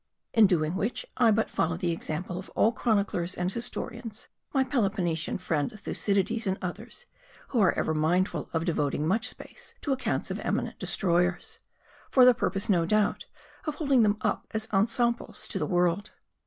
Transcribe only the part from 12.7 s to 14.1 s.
A R D I. the purpose, no doubt, of holding